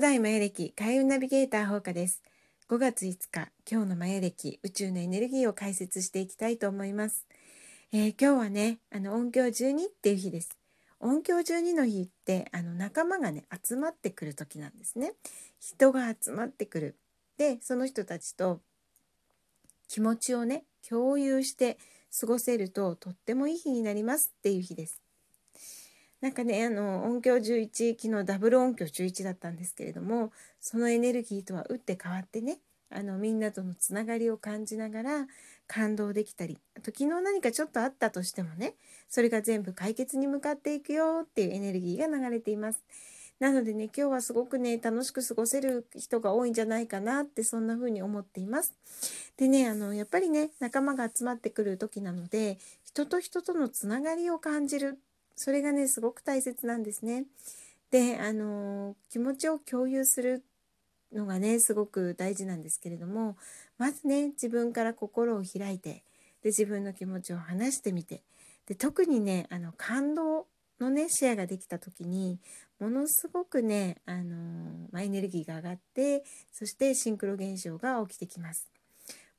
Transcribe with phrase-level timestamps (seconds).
[0.00, 2.22] 古代マヤ歴開運ナビゲーター放課です。
[2.70, 7.26] 5月5日今日のマヤ歴宇宙のエネルギーを解説していきたいと思います、
[7.92, 10.56] えー、今日はねあの音響12っていう日です。
[11.00, 15.12] 音響12の日ってあの仲間がね集まってくる時なんですね。
[15.60, 16.96] 人が集まってくる。
[17.36, 18.62] でその人たちと
[19.86, 21.76] 気持ちをね共有して
[22.18, 25.02] 過ごせるととってもいい日になりますっていう日です。
[26.20, 32.58] なんかねあの音響11昨日ダブル音響11だったんですけれどもそのエネルギーとは打って変わってね
[32.90, 35.26] あのみんなとのつながりを感じながら
[35.66, 38.74] 感動できたりあと昨日何かちょっとあったとしてもね
[39.08, 42.82] それが全部解決に向かっていくよっていうエネルギーが流れています。
[43.38, 48.74] なのでね今日はすごくね楽しく過ごせる人が多いんじゃないかなってそんな風に思っています。
[49.38, 54.98] でねあのやっぱりね仲間が集まってくる時なので人と人とのつながりを感じる
[55.40, 57.24] それがねすごく大切なんですね。
[57.90, 60.44] であの気持ちを共有する
[61.14, 63.38] のがねすごく大事なんですけれども
[63.78, 66.04] まずね自分から心を開いて
[66.42, 68.22] で自分の気持ちを話してみて
[68.66, 70.46] で特にねあの感動
[70.78, 72.38] のねシェアができた時に
[72.78, 78.68] ものすごくねあの、まあ、エネルギーが上がってそしてシンクロ現象が起きてきます。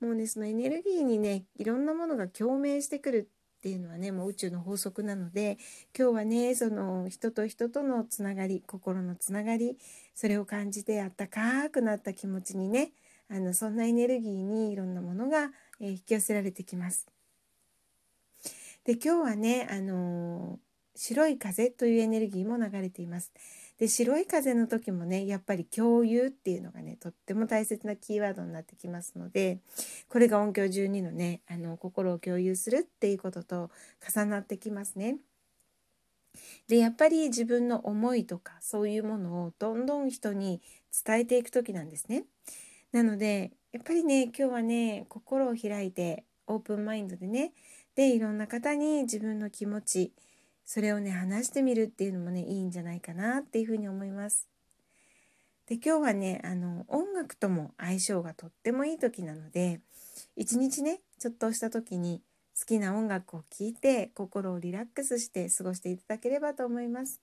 [0.00, 3.28] もうねそのエネルギーにねいろんなものが共鳴してくる
[3.58, 5.58] っていうのはねもう宇宙の法則なので
[5.98, 9.76] 今日はねその人と人とのつながり心のつながり
[10.14, 12.92] それを感じてあったかくなった気持ちにね
[13.28, 17.06] あのそんなエネルギーにいろんなものが、えー、引き寄せられてきます。
[18.84, 20.58] で今日はねあのー、
[20.94, 23.32] 白い風というエネルギーも流れています。
[23.78, 29.60] で白い風の時もねやっぱり共有っていうのがねとっても大切なキーワードになってきますので
[30.08, 33.70] これが音響12のねあの心を共有するっていうことと
[34.14, 35.18] 重なってきますね。
[36.68, 40.60] でやっぱり自分の思いとかそういうものをどんどん人に
[41.04, 42.24] 伝えていく時なんですね。
[42.92, 47.52] なのでやっぱりね今日はね心を開いてオープンマインドでね
[47.94, 50.12] でいろんな方に自分の気持ち
[50.68, 54.46] それをね話してみるっていうのもねいいんじゃないかなっていうふうに思います。
[55.66, 59.80] で今日はねあの音楽とも相性がとってもいい時なので
[60.36, 62.20] 一日ねちょっとした時に
[62.58, 67.22] 好きな音楽を聴いて心をリラックスして過ごしていただければと思います。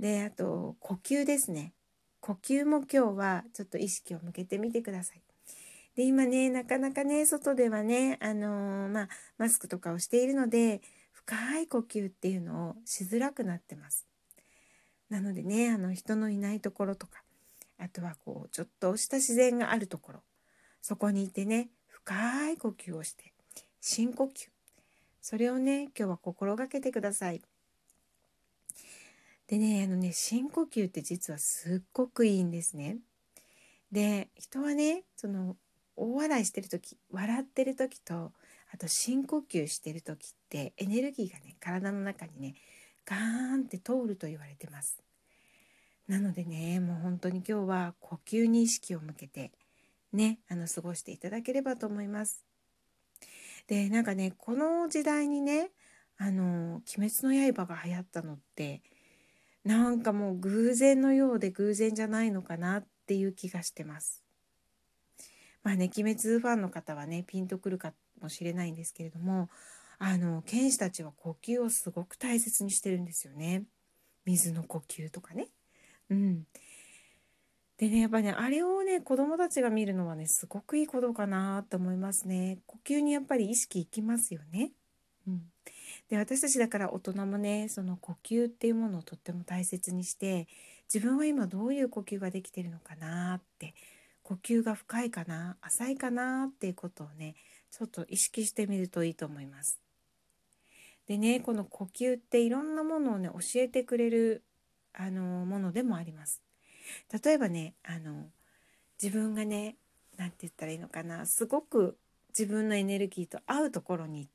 [0.00, 1.74] であと呼吸ですね
[2.18, 5.22] 呼吸も今日はちょっと意識を向けてみてください。
[5.94, 10.80] で今ねなかなかね外ではねあのー、まあ、マスクとかをしているので
[11.24, 14.06] 深い呼吸っていうのをしづらくなってます。
[15.08, 17.22] なのでねあの人のいないところとか
[17.78, 20.22] あとはこうちょっとした自然があるところ
[20.80, 23.32] そこにいてね深い呼吸をして
[23.80, 24.48] 深呼吸
[25.20, 27.42] それをね今日は心がけてください。
[29.46, 32.98] でねあのね深呼吸って実はすっごくいいんですね。
[33.92, 35.56] で人はねその
[35.94, 38.32] 大笑いしてる時笑ってる時と
[38.72, 42.54] あと深呼吸してる時ってエネルギーがね体の中にね
[43.04, 43.20] ガー
[43.58, 45.02] ンって通ると言われてます。
[46.08, 49.52] なのでねもう本当に今日は呼吸に意識を向けて
[50.12, 52.44] ねあの過ごしていただければと思います。
[53.66, 55.70] でなんかねこの時代にね
[56.16, 58.82] 「あの鬼滅の刃」が流行ったのって
[59.64, 64.22] なんかもう偶然のようで偶然じゃないのかなっていう気がしてます。
[65.62, 69.48] まあね鬼滅ファンの方はねピンとくるかもしれないんですけれども
[69.98, 73.64] あの剣士たちは呼吸をすごく大切にしてるんですよね
[74.24, 75.48] 水の呼吸とかね。
[76.10, 76.44] うん、
[77.78, 82.58] でねやっぱねあれをね子供たちが見るのはねすごくいいことかなと思いますね。
[82.66, 84.72] 呼吸にやっぱり意識いきますよね。
[85.26, 85.42] うん、
[86.08, 90.46] で私たちだから大人もねその呼吸っていうものをとっても大切にして
[90.92, 93.74] 自分は今どういう呼吸ができてるのかなって
[94.22, 97.34] 呼吸が深いかな浅いかなっていうことをね
[97.72, 99.80] ちょっと意識してみるといいと思います。
[101.08, 104.44] でねこの呼吸っていろんなものをね教えてくれる
[104.92, 106.42] あのものでもあります。
[107.24, 108.26] 例えばねあの
[109.02, 109.76] 自分がね
[110.16, 111.96] 何て言ったらいいのかなすごく
[112.28, 114.28] 自分のエネルギーと合うところに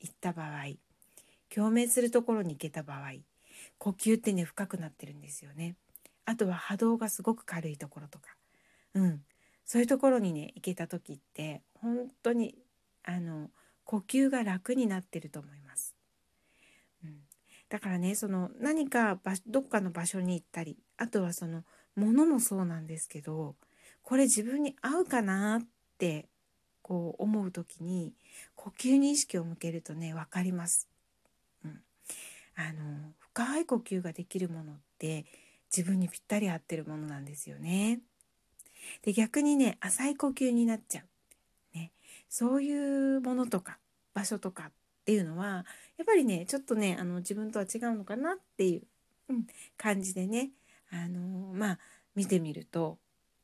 [0.00, 0.76] 行った場合
[1.52, 3.12] 共鳴するところに行けた場合
[3.78, 5.74] 呼吸ってね深くなってるんですよね。
[6.24, 8.36] あとは波動がすごく軽いところとか、
[8.94, 9.22] うん、
[9.64, 12.54] そういうところにね行けた時って本当に
[13.08, 13.48] あの
[13.84, 15.96] 呼吸が楽になってると思います。
[17.02, 17.20] うん、
[17.70, 21.64] だからねその何かどっかの場所に行ったりあとはその
[21.96, 23.56] 物もそうなんですけど
[24.02, 25.62] これ自分に合うかなっ
[25.96, 26.28] て
[26.82, 28.12] こう思う時に
[28.54, 30.86] 呼吸に意識を向けるとね分かります。
[31.64, 31.80] うん、
[32.56, 35.24] あの深い呼吸ができるものって
[35.74, 38.00] 自分にぴったり合ってるものなんですよね。
[39.00, 41.04] で逆にね浅い呼吸になっちゃう、
[42.28, 43.78] そういうものとか
[44.14, 44.72] 場所とかっ
[45.04, 45.64] ていうのは
[45.96, 48.82] やっぱりねちょっとねあの自分とは違うのかなっていう、
[49.30, 49.46] うん、
[49.76, 50.50] 感じでね
[50.90, 51.20] あの
[51.54, 51.78] まあ
[52.14, 52.98] 見てみると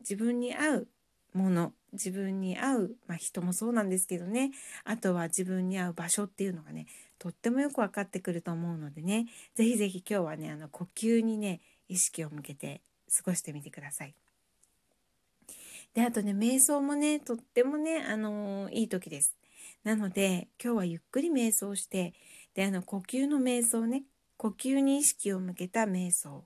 [0.00, 0.88] 自分に合う
[1.34, 4.52] もの自分に合う、まあ、人もそうなんですけどね
[4.84, 6.86] あとは自分に合う場所っていうのがね
[7.18, 12.80] とってもよく分かってくると思うのでね是非是非今日はねあの呼吸にね意識を向けて
[13.14, 14.14] 過ごしてみてください。
[15.94, 19.36] であとね瞑想もねとってもねあのー、いい時です。
[19.82, 22.14] なので今日はゆっくり瞑想して
[22.54, 24.04] であの呼吸の瞑想ね
[24.36, 26.44] 呼吸に意識を向けた瞑想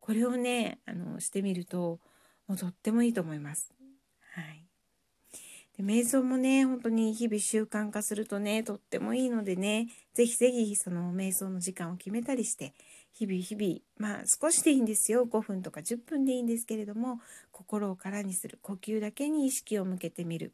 [0.00, 1.98] これをねあのしてみると
[2.46, 3.72] もうとってもいいと思います。
[4.34, 4.64] はい
[5.76, 12.74] で瞑想もね本当に日々習慣化するとねとってもいいのでね是非是非その瞑想の時間を決めたりして
[13.14, 17.20] 日々日々まあ少しでいいんですよ5分とか10分でいいんですけれども
[17.52, 20.52] 心を空にする呼吸だけに意識を向けてみる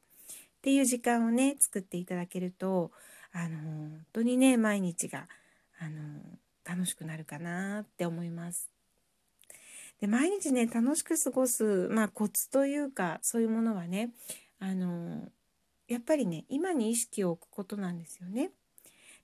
[0.59, 2.91] っていう時間をね作っていただけると
[3.33, 5.27] あの本当にね毎日が
[5.81, 6.21] あの
[6.65, 8.69] 楽しくなるかなって思います。
[10.01, 14.11] で毎日ね楽しく過ごす、まあ、コツというかそういうものはね
[14.59, 15.29] あの
[15.89, 18.51] やっぱりね今に意識を置くことなんですよね。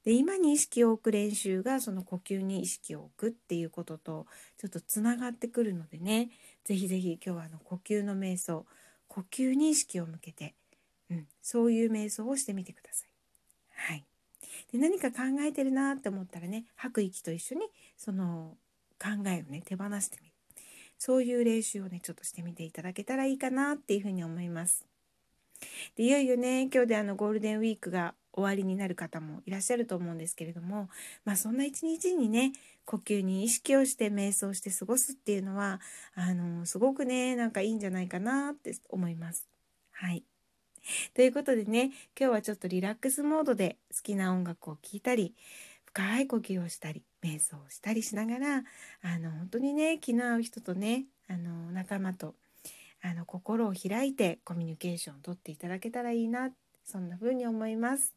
[0.06, 4.26] で今に意識を置く練習がその呼吸に意識を置くっていうことと
[4.56, 6.30] ちょっとつながってくるのでね
[6.64, 8.64] 是非是非今日はあの呼吸の瞑想
[9.08, 10.54] 呼吸に意識を向けて、
[11.10, 13.08] うん、そういう瞑想をしてみてください。
[13.74, 14.04] はい、
[14.72, 17.62] で何か考えてるなって思ったらね吐く息と一緒に
[17.96, 18.56] その
[19.02, 20.32] 考えをね手放してみる
[20.98, 24.86] そういう練習をねちょっとしてみていただけたらいいかなっていうふうに思います。
[25.96, 30.88] でいよいよね今日であのゴールデンウィークが終わりになる方もいらっしゃると思うんですけれども
[31.24, 32.52] まあそんな一日にね
[32.84, 35.80] 呼吸に意識をして瞑想して過ごすっていうのは
[36.14, 39.48] あのすごくねなんかいいんじゃないかなって思います。
[39.92, 40.22] はい
[41.14, 45.34] ということでね今日はちょっとリラックスモードで好きな音楽を聴いたり
[45.86, 48.62] 深い呼吸をしたり瞑想をしたりしながら
[49.02, 52.34] あの本当にね気の合う人とねあの仲間と
[53.02, 56.50] あの心を開いてコミュニケーションをとっていただけたらいいな
[56.84, 58.15] そんな風に思います。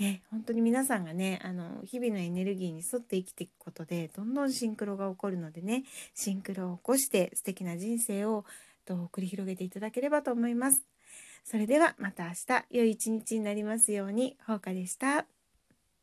[0.00, 8.46] ね、本当に皆さんがねあの日々のエネルギーに沿って生きていくことでどんどんシンクロが起こるのでねシンクロを起こして素敵な人生を
[8.86, 10.82] と繰り広げていただければと思います。
[11.44, 15.39] それではまた明日良い一日になりますように、ほうかでした。